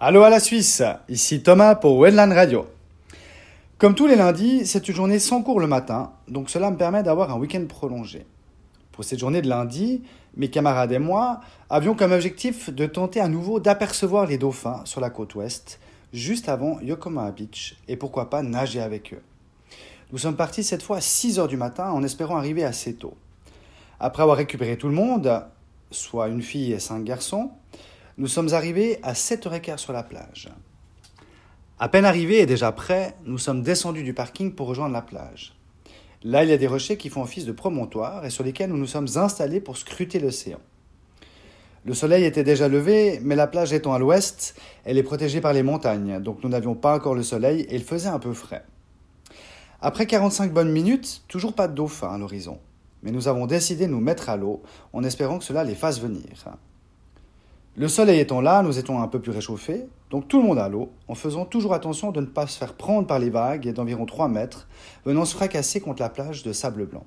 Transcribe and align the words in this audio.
Allô 0.00 0.22
à 0.22 0.30
la 0.30 0.38
Suisse, 0.38 0.84
ici 1.08 1.42
Thomas 1.42 1.74
pour 1.74 1.98
Wendland 1.98 2.32
Radio. 2.32 2.66
Comme 3.78 3.96
tous 3.96 4.06
les 4.06 4.14
lundis, 4.14 4.64
c'est 4.64 4.88
une 4.88 4.94
journée 4.94 5.18
sans 5.18 5.42
cours 5.42 5.58
le 5.58 5.66
matin, 5.66 6.12
donc 6.28 6.50
cela 6.50 6.70
me 6.70 6.76
permet 6.76 7.02
d'avoir 7.02 7.32
un 7.32 7.36
week-end 7.36 7.64
prolongé. 7.68 8.24
Pour 8.92 9.02
cette 9.02 9.18
journée 9.18 9.42
de 9.42 9.48
lundi, 9.48 10.04
mes 10.36 10.50
camarades 10.50 10.92
et 10.92 11.00
moi 11.00 11.40
avions 11.68 11.96
comme 11.96 12.12
objectif 12.12 12.70
de 12.70 12.86
tenter 12.86 13.18
à 13.18 13.26
nouveau 13.26 13.58
d'apercevoir 13.58 14.26
les 14.26 14.38
dauphins 14.38 14.82
sur 14.84 15.00
la 15.00 15.10
côte 15.10 15.34
ouest, 15.34 15.80
juste 16.12 16.48
avant 16.48 16.78
Yokohama 16.78 17.32
Beach, 17.32 17.74
et 17.88 17.96
pourquoi 17.96 18.30
pas 18.30 18.42
nager 18.42 18.80
avec 18.80 19.12
eux. 19.14 19.22
Nous 20.12 20.18
sommes 20.18 20.36
partis 20.36 20.62
cette 20.62 20.84
fois 20.84 20.98
à 20.98 21.00
6 21.00 21.40
heures 21.40 21.48
du 21.48 21.56
matin 21.56 21.90
en 21.90 22.04
espérant 22.04 22.36
arriver 22.36 22.62
assez 22.62 22.94
tôt. 22.94 23.14
Après 23.98 24.22
avoir 24.22 24.36
récupéré 24.36 24.78
tout 24.78 24.86
le 24.86 24.94
monde, 24.94 25.42
soit 25.90 26.28
une 26.28 26.42
fille 26.42 26.72
et 26.72 26.78
cinq 26.78 27.02
garçons, 27.02 27.50
nous 28.18 28.26
sommes 28.26 28.52
arrivés 28.52 28.98
à 29.04 29.12
7h15 29.12 29.78
sur 29.78 29.92
la 29.92 30.02
plage. 30.02 30.48
À 31.78 31.88
peine 31.88 32.04
arrivés 32.04 32.40
et 32.40 32.46
déjà 32.46 32.72
prêts, 32.72 33.14
nous 33.24 33.38
sommes 33.38 33.62
descendus 33.62 34.02
du 34.02 34.12
parking 34.12 34.52
pour 34.52 34.66
rejoindre 34.66 34.92
la 34.92 35.02
plage. 35.02 35.56
Là, 36.24 36.42
il 36.42 36.50
y 36.50 36.52
a 36.52 36.56
des 36.56 36.66
rochers 36.66 36.96
qui 36.96 37.10
font 37.10 37.22
office 37.22 37.44
de 37.44 37.52
promontoire 37.52 38.26
et 38.26 38.30
sur 38.30 38.42
lesquels 38.42 38.70
nous 38.70 38.76
nous 38.76 38.88
sommes 38.88 39.06
installés 39.14 39.60
pour 39.60 39.76
scruter 39.76 40.18
l'océan. 40.18 40.58
Le 41.84 41.94
soleil 41.94 42.24
était 42.24 42.42
déjà 42.42 42.66
levé, 42.66 43.20
mais 43.22 43.36
la 43.36 43.46
plage 43.46 43.72
étant 43.72 43.94
à 43.94 44.00
l'ouest, 44.00 44.56
elle 44.84 44.98
est 44.98 45.04
protégée 45.04 45.40
par 45.40 45.52
les 45.52 45.62
montagnes, 45.62 46.20
donc 46.20 46.42
nous 46.42 46.48
n'avions 46.48 46.74
pas 46.74 46.96
encore 46.96 47.14
le 47.14 47.22
soleil 47.22 47.60
et 47.60 47.76
il 47.76 47.84
faisait 47.84 48.08
un 48.08 48.18
peu 48.18 48.32
frais. 48.32 48.64
Après 49.80 50.06
45 50.06 50.52
bonnes 50.52 50.72
minutes, 50.72 51.22
toujours 51.28 51.52
pas 51.52 51.68
de 51.68 51.74
dauphin 51.74 52.08
à 52.08 52.18
l'horizon, 52.18 52.58
mais 53.04 53.12
nous 53.12 53.28
avons 53.28 53.46
décidé 53.46 53.86
de 53.86 53.92
nous 53.92 54.00
mettre 54.00 54.28
à 54.28 54.36
l'eau 54.36 54.60
en 54.92 55.04
espérant 55.04 55.38
que 55.38 55.44
cela 55.44 55.62
les 55.62 55.76
fasse 55.76 56.00
venir. 56.00 56.26
Le 57.78 57.86
soleil 57.86 58.18
étant 58.18 58.40
là, 58.40 58.64
nous 58.64 58.76
étions 58.76 59.00
un 59.00 59.06
peu 59.06 59.20
plus 59.20 59.30
réchauffés, 59.30 59.86
donc 60.10 60.26
tout 60.26 60.40
le 60.40 60.44
monde 60.48 60.58
à 60.58 60.68
l'eau, 60.68 60.90
en 61.06 61.14
faisant 61.14 61.44
toujours 61.44 61.74
attention 61.74 62.10
de 62.10 62.20
ne 62.20 62.26
pas 62.26 62.48
se 62.48 62.58
faire 62.58 62.74
prendre 62.74 63.06
par 63.06 63.20
les 63.20 63.30
vagues 63.30 63.72
d'environ 63.72 64.04
3 64.04 64.26
mètres, 64.26 64.66
venant 65.04 65.24
se 65.24 65.36
fracasser 65.36 65.78
contre 65.78 66.02
la 66.02 66.08
plage 66.08 66.42
de 66.42 66.52
sable 66.52 66.86
blanc. 66.86 67.06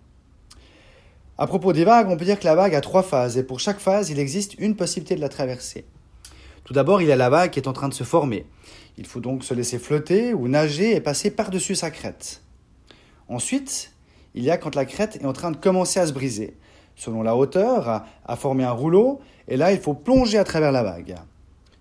À 1.38 1.46
propos 1.46 1.74
des 1.74 1.84
vagues, 1.84 2.08
on 2.08 2.16
peut 2.16 2.24
dire 2.24 2.40
que 2.40 2.46
la 2.46 2.56
vague 2.56 2.74
a 2.74 2.80
trois 2.80 3.04
phases, 3.04 3.38
et 3.38 3.44
pour 3.44 3.60
chaque 3.60 3.82
phase, 3.82 4.12
il 4.12 4.20
existe 4.20 4.58
une 4.60 4.78
possibilité 4.78 5.18
de 5.18 5.20
la 5.20 5.28
traverser. 5.28 5.84
Tout 6.64 6.72
d'abord, 6.72 7.02
il 7.02 7.10
y 7.10 7.12
a 7.12 7.18
la 7.18 7.30
vague 7.30 7.52
qui 7.52 7.60
est 7.60 7.68
en 7.68 7.74
train 7.74 7.90
de 7.90 7.94
se 7.94 8.06
former. 8.06 8.46
Il 8.98 9.06
faut 9.06 9.20
donc 9.20 9.44
se 9.44 9.54
laisser 9.54 9.78
flotter 9.78 10.34
ou 10.34 10.48
nager 10.48 10.96
et 10.96 11.02
passer 11.02 11.32
par-dessus 11.32 11.76
sa 11.76 11.92
crête. 11.92 12.44
Ensuite, 13.28 13.92
il 14.36 14.44
y 14.46 14.50
a 14.50 14.58
quand 14.58 14.76
la 14.76 14.86
crête 14.86 15.18
est 15.18 15.26
en 15.26 15.34
train 15.34 15.52
de 15.52 15.58
commencer 15.58 16.00
à 16.00 16.08
se 16.08 16.14
briser, 16.14 16.56
selon 17.02 17.24
la 17.24 17.36
hauteur, 17.36 18.04
à 18.28 18.36
former 18.36 18.64
un 18.64 18.72
rouleau, 18.72 19.22
et 19.48 19.58
là, 19.58 19.72
il 19.72 19.80
faut 19.80 19.96
plonger 19.96 20.38
à 20.38 20.44
travers 20.44 20.72
la 20.72 20.84
vague. 20.84 21.16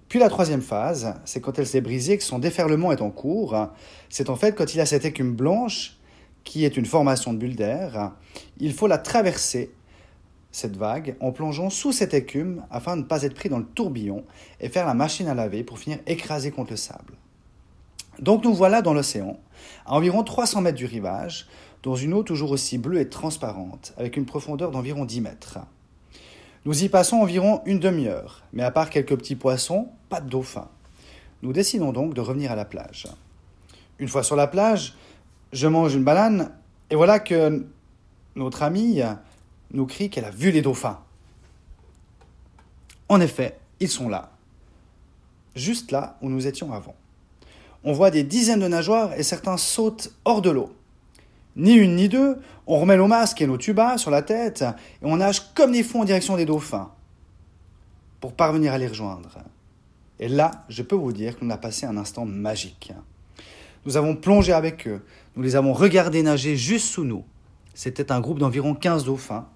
Puis 0.09 0.19
la 0.19 0.31
troisième 0.31 0.63
phase, 0.63 1.13
c'est 1.27 1.43
quand 1.43 1.59
elle 1.59 1.67
s'est 1.67 1.83
brisée, 1.83 2.17
que 2.17 2.25
son 2.25 2.39
déferlement 2.39 2.91
est 2.91 3.03
en 3.03 3.11
cours. 3.11 3.69
C'est 4.09 4.31
en 4.31 4.37
fait 4.37 4.55
quand 4.55 4.73
il 4.73 4.79
y 4.79 4.81
a 4.81 4.87
cette 4.87 5.05
écume 5.05 5.35
blanche, 5.35 5.99
qui 6.43 6.65
est 6.65 6.75
une 6.79 6.87
formation 6.87 7.35
de 7.35 7.39
bulle 7.39 7.55
d'air, 7.55 8.13
il 8.61 8.73
faut 8.73 8.87
la 8.87 8.97
traverser, 8.97 9.75
cette 10.53 10.79
vague, 10.79 11.17
en 11.21 11.33
plongeant 11.33 11.69
sous 11.69 11.93
cette 11.93 12.15
écume 12.15 12.65
afin 12.71 12.97
de 12.97 13.03
ne 13.03 13.07
pas 13.07 13.23
être 13.23 13.35
pris 13.35 13.51
dans 13.51 13.59
le 13.59 13.67
tourbillon 13.67 14.25
et 14.59 14.71
faire 14.71 14.87
la 14.87 14.95
machine 14.95 15.29
à 15.29 15.35
laver 15.35 15.65
pour 15.65 15.79
finir 15.79 15.99
écrasé 16.07 16.51
contre 16.51 16.71
le 16.71 16.77
sable. 16.79 17.13
Donc 18.21 18.45
nous 18.45 18.53
voilà 18.55 18.83
dans 18.83 18.93
l'océan, 18.93 19.41
à 19.87 19.95
environ 19.95 20.23
300 20.23 20.61
mètres 20.61 20.77
du 20.77 20.85
rivage, 20.85 21.49
dans 21.83 21.97
une 21.97 22.13
eau 22.13 22.23
toujours 22.23 22.51
aussi 22.51 22.77
bleue 22.77 23.01
et 23.01 23.09
transparente, 23.09 23.95
avec 23.97 24.19
une 24.19 24.27
profondeur 24.27 24.71
d'environ 24.71 25.07
10 25.07 25.23
mètres. 25.23 25.59
Nous 26.67 26.85
y 26.85 26.91
passons 26.91 27.17
environ 27.17 27.63
une 27.65 27.81
demi-heure, 27.81 28.43
mais 28.53 28.63
à 28.63 28.71
part 28.71 28.91
quelques 28.91 29.17
petits 29.17 29.37
poissons, 29.37 29.89
pas 30.11 30.21
de 30.21 30.29
dauphins. 30.29 30.69
Nous 31.41 31.55
décidons 31.55 31.93
donc 31.93 32.13
de 32.13 32.21
revenir 32.21 32.53
à 32.53 32.57
la 32.57 32.67
plage. 32.67 33.07
Une 33.99 34.09
fois 34.09 34.23
sur 34.23 34.37
la 34.37 34.47
plage, 34.47 34.95
je 35.55 35.67
mange 35.67 35.95
une 35.95 36.05
banane, 36.05 36.53
et 36.91 36.97
voilà 36.97 37.21
que 37.21 37.67
notre 38.37 38.63
amie 38.63 39.01
nous 39.73 39.87
crie 39.87 40.11
qu'elle 40.11 40.27
a 40.27 40.31
vu 40.31 40.51
les 40.51 40.61
dauphins. 40.61 41.01
En 43.09 43.23
effet, 43.23 43.59
ils 43.81 43.89
sont 43.89 44.11
là, 44.11 44.33
juste 45.57 45.91
là 45.91 46.19
où 46.21 46.29
nous 46.29 46.47
étions 46.47 46.75
avant. 46.75 46.95
On 47.85 47.93
voit 47.93 48.11
des 48.11 48.23
dizaines 48.23 48.61
de 48.61 48.69
nageoires 48.69 49.13
et 49.19 49.23
certains 49.23 49.57
sautent 49.57 50.13
hors 50.25 50.43
de 50.43 50.51
l'eau. 50.51 50.71
Ni 51.57 51.75
une 51.75 51.97
ni 51.97 52.09
deux, 52.09 52.39
on 52.67 52.79
remet 52.79 52.97
nos 52.97 53.07
masques 53.07 53.41
et 53.43 53.47
nos 53.47 53.57
tubas 53.57 53.99
sur 53.99 54.11
la 54.11 54.23
tête 54.23 54.63
et 54.63 55.07
on 55.07 55.17
nage 55.17 55.53
comme 55.55 55.73
des 55.73 55.83
fous 55.83 56.01
en 56.01 56.05
direction 56.05 56.37
des 56.37 56.45
dauphins 56.45 56.91
pour 58.21 58.35
parvenir 58.35 58.73
à 58.73 58.79
les 58.79 58.87
rejoindre. 58.87 59.39
Et 60.19 60.29
là, 60.29 60.65
je 60.69 60.83
peux 60.83 60.97
vous 60.97 61.13
dire 61.13 61.39
qu'on 61.39 61.51
a 61.51 61.57
passé 61.57 61.87
un 61.87 61.97
instant 61.97 62.27
magique. 62.27 62.93
Nous 63.87 63.97
avons 63.97 64.15
plongé 64.15 64.53
avec 64.53 64.87
eux, 64.87 65.03
nous 65.37 65.43
les 65.43 65.57
avons 65.57 65.73
regardés 65.73 66.23
nager 66.23 66.57
juste 66.57 66.87
sous 66.87 67.05
nous. 67.05 67.25
C'était 67.73 68.13
un 68.13 68.21
groupe 68.21 68.39
d'environ 68.39 68.75
15 68.75 69.05
dauphins, 69.05 69.49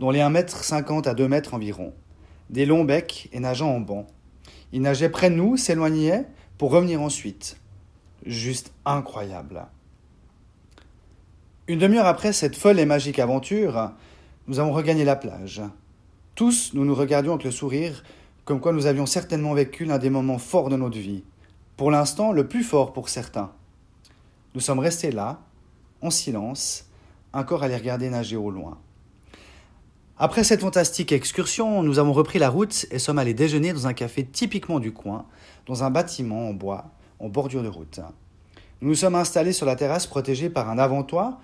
dont 0.00 0.10
les 0.10 0.18
1,50 0.18 0.92
m 0.92 1.02
à 1.04 1.14
2 1.14 1.28
mètres 1.28 1.54
environ, 1.54 1.94
des 2.48 2.66
longs 2.66 2.84
becs 2.84 3.28
et 3.32 3.38
nageant 3.38 3.70
en 3.70 3.80
banc. 3.80 4.06
Ils 4.72 4.82
nageaient 4.82 5.08
près 5.08 5.30
de 5.30 5.36
nous, 5.36 5.56
s'éloignaient 5.56 6.26
pour 6.60 6.72
revenir 6.72 7.00
ensuite. 7.00 7.56
Juste 8.26 8.74
incroyable. 8.84 9.66
Une 11.68 11.78
demi-heure 11.78 12.04
après 12.04 12.34
cette 12.34 12.54
folle 12.54 12.78
et 12.78 12.84
magique 12.84 13.18
aventure, 13.18 13.92
nous 14.46 14.58
avons 14.58 14.72
regagné 14.72 15.06
la 15.06 15.16
plage. 15.16 15.62
Tous, 16.34 16.72
nous 16.74 16.84
nous 16.84 16.94
regardions 16.94 17.32
avec 17.32 17.44
le 17.44 17.50
sourire, 17.50 18.04
comme 18.44 18.60
quoi 18.60 18.74
nous 18.74 18.84
avions 18.84 19.06
certainement 19.06 19.54
vécu 19.54 19.86
l'un 19.86 19.96
des 19.96 20.10
moments 20.10 20.36
forts 20.36 20.68
de 20.68 20.76
notre 20.76 20.98
vie. 20.98 21.24
Pour 21.78 21.90
l'instant, 21.90 22.30
le 22.30 22.46
plus 22.46 22.62
fort 22.62 22.92
pour 22.92 23.08
certains. 23.08 23.52
Nous 24.54 24.60
sommes 24.60 24.80
restés 24.80 25.12
là, 25.12 25.40
en 26.02 26.10
silence, 26.10 26.90
encore 27.32 27.62
à 27.62 27.68
les 27.68 27.76
regarder 27.76 28.10
nager 28.10 28.36
au 28.36 28.50
loin. 28.50 28.76
Après 30.22 30.44
cette 30.44 30.60
fantastique 30.60 31.12
excursion, 31.12 31.82
nous 31.82 31.98
avons 31.98 32.12
repris 32.12 32.38
la 32.38 32.50
route 32.50 32.84
et 32.90 32.98
sommes 32.98 33.18
allés 33.18 33.32
déjeuner 33.32 33.72
dans 33.72 33.86
un 33.86 33.94
café 33.94 34.22
typiquement 34.22 34.78
du 34.78 34.92
coin, 34.92 35.24
dans 35.64 35.82
un 35.82 35.88
bâtiment 35.88 36.50
en 36.50 36.52
bois, 36.52 36.90
en 37.20 37.30
bordure 37.30 37.62
de 37.62 37.68
route. 37.68 38.00
Nous 38.82 38.90
nous 38.90 38.94
sommes 38.94 39.14
installés 39.14 39.54
sur 39.54 39.64
la 39.64 39.76
terrasse 39.76 40.06
protégée 40.06 40.50
par 40.50 40.68
un 40.68 40.76
avant-toit 40.76 41.40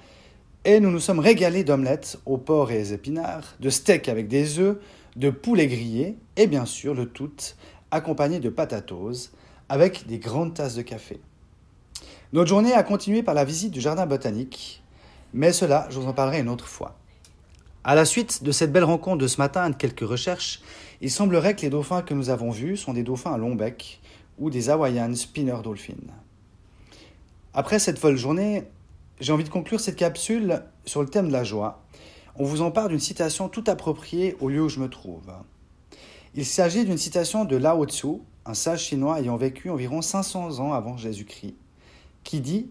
et 0.67 0.79
nous 0.79 0.91
nous 0.91 1.01
sommes 1.01 1.21
régalés 1.21 1.65
d'omelettes 1.65 2.19
aux 2.27 2.37
porc 2.37 2.71
et 2.71 2.83
aux 2.83 2.93
épinards, 2.93 3.55
de 3.61 3.71
steaks 3.71 4.11
avec 4.11 4.29
des 4.29 4.59
œufs, 4.59 4.77
de 5.17 5.31
poulet 5.31 5.69
grillé 5.69 6.19
et 6.37 6.47
bien 6.47 6.67
sûr 6.67 6.93
le 6.93 7.07
tout 7.07 7.33
accompagné 7.91 8.41
de 8.41 8.51
patatos 8.51 9.33
avec 9.71 10.07
des 10.07 10.19
grandes 10.19 10.53
tasses 10.53 10.75
de 10.75 10.83
café. 10.83 11.19
Notre 12.35 12.51
journée 12.51 12.75
a 12.75 12.83
continué 12.83 13.23
par 13.23 13.33
la 13.33 13.47
visite 13.47 13.73
du 13.73 13.81
jardin 13.81 14.05
botanique, 14.05 14.83
mais 15.33 15.55
cela, 15.55 15.87
je 15.89 15.99
vous 15.99 16.09
en 16.09 16.13
parlerai 16.13 16.41
une 16.41 16.51
autre 16.51 16.69
fois. 16.69 16.95
À 17.89 17.95
la 17.95 18.05
suite 18.05 18.43
de 18.43 18.51
cette 18.51 18.73
belle 18.73 18.83
rencontre 18.83 19.19
de 19.19 19.29
ce 19.29 19.41
matin 19.41 19.69
et 19.69 19.71
de 19.71 19.77
quelques 19.77 20.01
recherches, 20.01 20.61
il 21.01 21.09
semblerait 21.09 21.55
que 21.55 21.61
les 21.61 21.71
dauphins 21.71 22.03
que 22.03 22.15
nous 22.15 22.31
avons 22.31 22.51
vus 22.51 22.77
sont 22.77 22.93
des 22.93 23.05
dauphins 23.05 23.33
à 23.33 23.39
long 23.39 23.55
bec 23.55 24.01
ou 24.41 24.51
des 24.51 24.71
Hawaiian 24.71 25.15
Spinner 25.15 25.59
Dolphins. 25.63 25.95
Après 27.55 27.79
cette 27.79 28.01
folle 28.01 28.17
journée, 28.17 28.65
j'ai 29.21 29.33
envie 29.33 29.45
de 29.45 29.51
conclure 29.51 29.79
cette 29.79 29.95
capsule 29.95 30.65
sur 30.85 31.01
le 31.01 31.09
thème 31.09 31.29
de 31.29 31.33
la 31.33 31.45
joie. 31.45 31.85
On 32.35 32.45
vous 32.45 32.61
en 32.61 32.73
parle 32.73 32.89
d'une 32.89 32.99
citation 32.99 33.49
tout 33.49 33.63
appropriée 33.69 34.37
au 34.41 34.49
lieu 34.49 34.63
où 34.63 34.69
je 34.69 34.81
me 34.81 34.91
trouve. 34.91 35.31
Il 36.35 36.45
s'agit 36.45 36.87
d'une 36.87 36.99
citation 36.99 37.45
de 37.45 37.55
Lao 37.55 37.87
Tzu, 37.87 38.19
un 38.47 38.55
sage 38.55 38.83
chinois 38.83 39.21
ayant 39.21 39.37
vécu 39.37 39.71
environ 39.71 40.03
500 40.03 40.59
ans 40.59 40.73
avant 40.73 40.97
Jésus-Christ, 40.97 41.55
qui 42.25 42.41
dit 42.41 42.69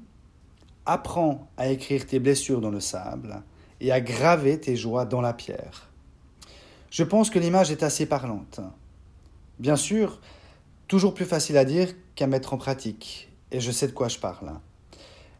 Apprends 0.85 1.47
à 1.55 1.69
écrire 1.69 2.05
tes 2.05 2.19
blessures 2.19 2.59
dans 2.59 2.69
le 2.69 2.81
sable 2.81 3.43
et 3.81 3.91
à 3.91 4.01
graver 4.01 4.59
tes 4.59 4.75
joies 4.75 5.05
dans 5.05 5.21
la 5.21 5.33
pierre. 5.33 5.89
Je 6.89 7.03
pense 7.03 7.29
que 7.29 7.39
l'image 7.39 7.71
est 7.71 7.83
assez 7.83 8.05
parlante. 8.05 8.61
Bien 9.59 9.75
sûr, 9.75 10.19
toujours 10.87 11.13
plus 11.13 11.25
facile 11.25 11.57
à 11.57 11.65
dire 11.65 11.89
qu'à 12.15 12.27
mettre 12.27 12.53
en 12.53 12.57
pratique, 12.57 13.29
et 13.51 13.59
je 13.59 13.71
sais 13.71 13.87
de 13.87 13.91
quoi 13.91 14.07
je 14.07 14.19
parle. 14.19 14.51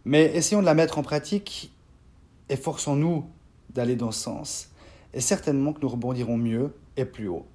Mais 0.06 0.26
essayons 0.36 0.62
de 0.62 0.66
la 0.66 0.74
mettre 0.74 0.98
en 0.98 1.04
pratique 1.04 1.74
et 2.50 2.56
forçons-nous 2.56 3.26
d'aller 3.70 3.96
dans 3.96 4.12
ce 4.12 4.22
sens. 4.22 4.70
Et 5.14 5.22
certainement 5.22 5.74
que 5.74 5.82
nous 5.82 5.90
rebondirons 5.90 6.38
mieux 6.38 6.76
et 6.98 7.06
plus 7.06 7.28
haut. 7.28 7.46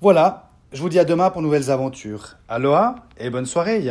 Voilà, 0.00 0.50
je 0.72 0.80
vous 0.80 0.88
dis 0.88 0.98
à 0.98 1.04
demain 1.04 1.30
pour 1.30 1.42
nouvelles 1.42 1.70
aventures. 1.70 2.36
Aloha 2.48 2.96
et 3.16 3.30
bonne 3.30 3.46
soirée. 3.46 3.90